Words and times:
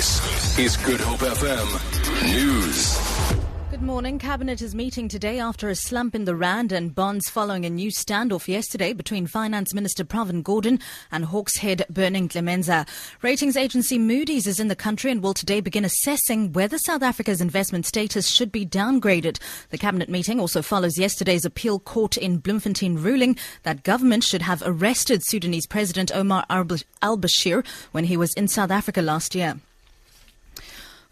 This 0.00 0.58
is 0.58 0.76
Good 0.78 0.98
Hope 0.98 1.18
FM 1.18 2.32
News. 2.34 2.98
Good 3.70 3.82
morning. 3.82 4.18
Cabinet 4.18 4.62
is 4.62 4.74
meeting 4.74 5.08
today 5.08 5.38
after 5.38 5.68
a 5.68 5.74
slump 5.74 6.14
in 6.14 6.24
the 6.24 6.34
rand 6.34 6.72
and 6.72 6.94
bonds 6.94 7.28
following 7.28 7.66
a 7.66 7.70
new 7.70 7.90
standoff 7.90 8.48
yesterday 8.48 8.94
between 8.94 9.26
Finance 9.26 9.74
Minister 9.74 10.02
Pravin 10.02 10.42
Gordhan 10.42 10.80
and 11.12 11.26
Hawks 11.26 11.58
head 11.58 11.84
Berning 11.92 12.30
Ntlemeza. 12.30 12.88
Ratings 13.20 13.58
agency 13.58 13.98
Moody's 13.98 14.46
is 14.46 14.58
in 14.58 14.68
the 14.68 14.74
country 14.74 15.10
and 15.10 15.22
will 15.22 15.34
today 15.34 15.60
begin 15.60 15.84
assessing 15.84 16.54
whether 16.54 16.78
South 16.78 17.02
Africa's 17.02 17.42
investment 17.42 17.84
status 17.84 18.26
should 18.26 18.50
be 18.50 18.64
downgraded. 18.64 19.38
The 19.68 19.76
cabinet 19.76 20.08
meeting 20.08 20.40
also 20.40 20.62
follows 20.62 20.96
yesterday's 20.96 21.44
appeal 21.44 21.78
court 21.78 22.16
in 22.16 22.38
Bloemfontein 22.38 22.96
ruling 23.02 23.36
that 23.64 23.82
government 23.82 24.24
should 24.24 24.40
have 24.40 24.62
arrested 24.64 25.22
Sudanese 25.22 25.66
President 25.66 26.10
Omar 26.14 26.46
al-Bashir 26.48 27.66
when 27.92 28.04
he 28.04 28.16
was 28.16 28.32
in 28.32 28.48
South 28.48 28.70
Africa 28.70 29.02
last 29.02 29.34
year. 29.34 29.60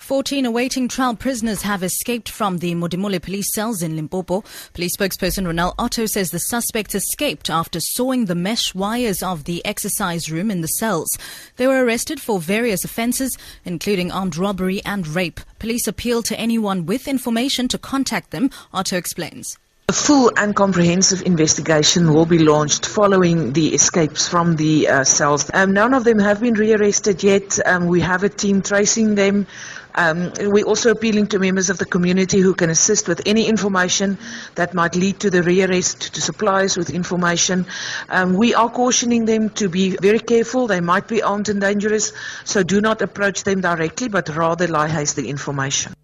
14 0.08 0.46
awaiting 0.46 0.88
trial 0.88 1.14
prisoners 1.14 1.60
have 1.60 1.82
escaped 1.82 2.30
from 2.30 2.60
the 2.60 2.74
Modimolle 2.74 3.20
police 3.20 3.52
cells 3.52 3.82
in 3.82 3.94
Limpopo. 3.94 4.42
Police 4.72 4.96
spokesperson 4.96 5.44
Ronel 5.44 5.74
Otto 5.78 6.06
says 6.06 6.30
the 6.30 6.38
suspects 6.38 6.94
escaped 6.94 7.50
after 7.50 7.78
sawing 7.78 8.24
the 8.24 8.34
mesh 8.34 8.74
wires 8.74 9.22
of 9.22 9.44
the 9.44 9.62
exercise 9.66 10.30
room 10.30 10.50
in 10.50 10.62
the 10.62 10.66
cells. 10.66 11.18
They 11.56 11.66
were 11.66 11.84
arrested 11.84 12.22
for 12.22 12.40
various 12.40 12.84
offences, 12.84 13.36
including 13.66 14.10
armed 14.10 14.38
robbery 14.38 14.80
and 14.82 15.06
rape. 15.06 15.40
Police 15.58 15.86
appeal 15.86 16.22
to 16.22 16.40
anyone 16.40 16.86
with 16.86 17.06
information 17.06 17.68
to 17.68 17.76
contact 17.76 18.30
them, 18.30 18.48
Otto 18.72 18.96
explains. 18.96 19.58
A 19.90 19.92
full 19.94 20.30
and 20.36 20.54
comprehensive 20.54 21.22
investigation 21.22 22.12
will 22.12 22.26
be 22.26 22.40
launched 22.40 22.84
following 22.84 23.54
the 23.54 23.72
escapes 23.72 24.28
from 24.28 24.54
the 24.56 24.86
uh, 24.86 25.02
cells. 25.02 25.50
Um, 25.54 25.72
none 25.72 25.94
of 25.94 26.04
them 26.04 26.18
have 26.18 26.42
been 26.42 26.52
rearrested 26.52 27.22
yet. 27.22 27.58
Um, 27.66 27.86
we 27.86 28.02
have 28.02 28.22
a 28.22 28.28
team 28.28 28.60
tracing 28.60 29.14
them. 29.14 29.46
Um, 29.94 30.30
we're 30.40 30.66
also 30.66 30.90
appealing 30.90 31.28
to 31.28 31.38
members 31.38 31.70
of 31.70 31.78
the 31.78 31.86
community 31.86 32.38
who 32.40 32.54
can 32.54 32.68
assist 32.68 33.08
with 33.08 33.22
any 33.24 33.46
information 33.46 34.18
that 34.56 34.74
might 34.74 34.94
lead 34.94 35.20
to 35.20 35.30
the 35.30 35.40
rearrest, 35.40 36.12
to 36.12 36.20
suppliers 36.20 36.76
with 36.76 36.90
information. 36.90 37.64
Um, 38.10 38.34
we 38.34 38.54
are 38.54 38.68
cautioning 38.68 39.24
them 39.24 39.48
to 39.56 39.70
be 39.70 39.96
very 39.96 40.20
careful. 40.20 40.66
They 40.66 40.80
might 40.80 41.08
be 41.08 41.22
armed 41.22 41.48
and 41.48 41.62
dangerous, 41.62 42.12
so 42.44 42.62
do 42.62 42.82
not 42.82 43.00
approach 43.00 43.44
them 43.44 43.62
directly, 43.62 44.08
but 44.08 44.28
rather 44.36 44.66
lie 44.66 45.04
the 45.04 45.30
information. 45.30 45.94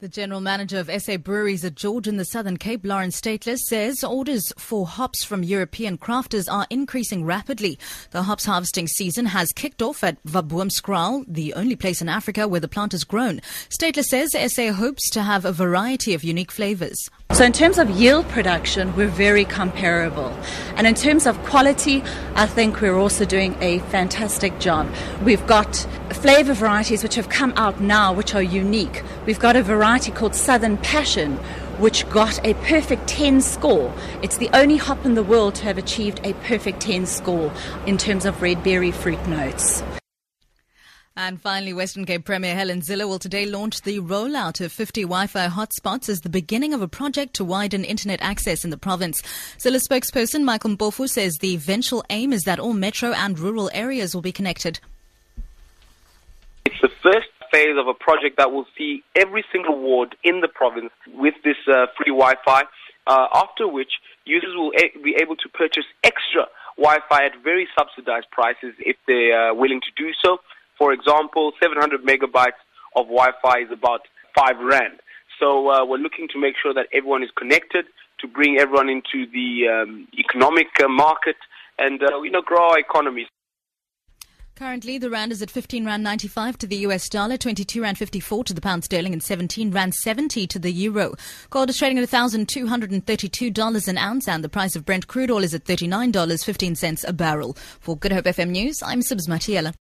The 0.00 0.08
general 0.08 0.40
manager 0.40 0.78
of 0.78 0.88
SA 1.02 1.16
Breweries 1.16 1.64
at 1.64 1.74
George 1.74 2.06
in 2.06 2.18
the 2.18 2.24
Southern 2.24 2.56
Cape, 2.56 2.82
Lawrence 2.84 3.20
Stateless, 3.20 3.58
says 3.66 4.04
orders 4.04 4.52
for 4.56 4.86
hops 4.86 5.24
from 5.24 5.42
European 5.42 5.98
crafters 5.98 6.46
are 6.48 6.68
increasing 6.70 7.24
rapidly. 7.24 7.80
The 8.12 8.22
hops 8.22 8.44
harvesting 8.44 8.86
season 8.86 9.26
has 9.26 9.50
kicked 9.50 9.82
off 9.82 10.04
at 10.04 10.22
Waboomskraal, 10.22 11.24
the 11.26 11.52
only 11.54 11.74
place 11.74 12.00
in 12.00 12.08
Africa 12.08 12.46
where 12.46 12.60
the 12.60 12.68
plant 12.68 12.94
is 12.94 13.02
grown. 13.02 13.40
Stateless 13.70 14.04
says 14.04 14.36
SA 14.54 14.70
hopes 14.70 15.10
to 15.10 15.24
have 15.24 15.44
a 15.44 15.50
variety 15.50 16.14
of 16.14 16.22
unique 16.22 16.52
flavors. 16.52 17.10
So, 17.38 17.44
in 17.44 17.52
terms 17.52 17.78
of 17.78 17.88
yield 17.90 18.26
production, 18.30 18.96
we're 18.96 19.06
very 19.06 19.44
comparable. 19.44 20.36
And 20.74 20.88
in 20.88 20.96
terms 20.96 21.24
of 21.24 21.38
quality, 21.44 22.02
I 22.34 22.46
think 22.48 22.80
we're 22.80 22.98
also 22.98 23.24
doing 23.24 23.56
a 23.60 23.78
fantastic 23.94 24.58
job. 24.58 24.88
We've 25.22 25.46
got 25.46 25.76
flavor 26.10 26.52
varieties 26.52 27.04
which 27.04 27.14
have 27.14 27.28
come 27.28 27.52
out 27.54 27.80
now, 27.80 28.12
which 28.12 28.34
are 28.34 28.42
unique. 28.42 29.04
We've 29.24 29.38
got 29.38 29.54
a 29.54 29.62
variety 29.62 30.10
called 30.10 30.34
Southern 30.34 30.78
Passion, 30.78 31.36
which 31.78 32.10
got 32.10 32.44
a 32.44 32.54
perfect 32.54 33.06
10 33.06 33.40
score. 33.40 33.94
It's 34.20 34.38
the 34.38 34.50
only 34.52 34.76
hop 34.76 35.04
in 35.04 35.14
the 35.14 35.22
world 35.22 35.54
to 35.56 35.64
have 35.66 35.78
achieved 35.78 36.18
a 36.24 36.32
perfect 36.32 36.80
10 36.80 37.06
score 37.06 37.52
in 37.86 37.98
terms 37.98 38.24
of 38.24 38.42
red 38.42 38.64
berry 38.64 38.90
fruit 38.90 39.24
notes. 39.28 39.84
And 41.18 41.42
finally, 41.42 41.72
Western 41.72 42.04
Cape 42.04 42.24
Premier 42.24 42.54
Helen 42.54 42.80
Zille 42.80 43.04
will 43.04 43.18
today 43.18 43.44
launch 43.44 43.82
the 43.82 43.98
rollout 43.98 44.64
of 44.64 44.70
50 44.70 45.02
Wi-Fi 45.02 45.48
hotspots 45.48 46.08
as 46.08 46.20
the 46.20 46.28
beginning 46.28 46.72
of 46.72 46.80
a 46.80 46.86
project 46.86 47.34
to 47.34 47.44
widen 47.44 47.82
internet 47.82 48.22
access 48.22 48.62
in 48.64 48.70
the 48.70 48.76
province. 48.78 49.20
Zille 49.58 49.84
spokesperson 49.84 50.44
Michael 50.44 50.76
Mpofu 50.76 51.08
says 51.08 51.38
the 51.38 51.54
eventual 51.54 52.04
aim 52.08 52.32
is 52.32 52.44
that 52.44 52.60
all 52.60 52.72
metro 52.72 53.10
and 53.10 53.36
rural 53.36 53.68
areas 53.74 54.14
will 54.14 54.22
be 54.22 54.30
connected. 54.30 54.78
It's 56.64 56.80
the 56.80 56.92
first 57.02 57.26
phase 57.50 57.76
of 57.76 57.88
a 57.88 57.94
project 57.94 58.36
that 58.36 58.52
will 58.52 58.66
see 58.78 59.02
every 59.16 59.44
single 59.50 59.76
ward 59.76 60.14
in 60.22 60.40
the 60.40 60.48
province 60.48 60.92
with 61.14 61.34
this 61.42 61.56
uh, 61.66 61.86
free 61.96 62.12
Wi-Fi, 62.12 62.62
uh, 63.08 63.26
after 63.34 63.66
which 63.66 63.90
users 64.24 64.54
will 64.54 64.70
a- 64.78 64.96
be 65.02 65.16
able 65.20 65.34
to 65.34 65.48
purchase 65.48 65.86
extra 66.04 66.46
Wi-Fi 66.76 67.24
at 67.24 67.32
very 67.42 67.66
subsidized 67.76 68.30
prices 68.30 68.72
if 68.78 68.96
they 69.08 69.32
are 69.32 69.52
willing 69.52 69.80
to 69.80 69.90
do 69.96 70.12
so. 70.24 70.38
For 70.78 70.92
example, 70.92 71.52
700 71.60 72.04
megabytes 72.04 72.60
of 72.96 73.06
Wi-Fi 73.06 73.58
is 73.60 73.72
about 73.72 74.02
five 74.34 74.56
rand. 74.58 75.00
So 75.40 75.70
uh, 75.70 75.84
we're 75.84 75.98
looking 75.98 76.28
to 76.32 76.40
make 76.40 76.54
sure 76.60 76.72
that 76.74 76.86
everyone 76.92 77.22
is 77.22 77.30
connected 77.36 77.86
to 78.20 78.28
bring 78.28 78.58
everyone 78.58 78.88
into 78.88 79.26
the 79.32 79.68
um, 79.68 80.08
economic 80.18 80.68
uh, 80.82 80.88
market 80.88 81.36
and 81.78 82.02
uh, 82.02 82.20
you 82.22 82.30
know 82.30 82.42
grow 82.42 82.70
our 82.70 82.78
economies. 82.78 83.26
Currently, 84.58 84.98
the 84.98 85.08
rand 85.08 85.30
is 85.30 85.40
at 85.40 85.52
15 85.52 85.86
rand 85.86 86.02
95 86.02 86.58
to 86.58 86.66
the 86.66 86.78
US 86.78 87.08
dollar, 87.08 87.36
22 87.36 87.80
rand 87.80 87.96
54 87.96 88.42
to 88.42 88.52
the 88.52 88.60
pound 88.60 88.82
sterling, 88.82 89.12
and 89.12 89.22
17 89.22 89.70
rand 89.70 89.94
70 89.94 90.48
to 90.48 90.58
the 90.58 90.72
euro. 90.72 91.14
Gold 91.50 91.70
is 91.70 91.78
trading 91.78 91.96
at 91.96 92.08
$1,232 92.08 93.88
an 93.88 93.98
ounce, 93.98 94.26
and 94.26 94.42
the 94.42 94.48
price 94.48 94.74
of 94.74 94.84
Brent 94.84 95.06
crude 95.06 95.30
oil 95.30 95.44
is 95.44 95.54
at 95.54 95.64
$39.15 95.64 97.04
a 97.06 97.12
barrel. 97.12 97.56
For 97.78 97.96
Good 97.96 98.10
Hope 98.10 98.24
FM 98.24 98.48
News, 98.48 98.82
I'm 98.82 98.98
Sibs 98.98 99.28
Matiela. 99.28 99.74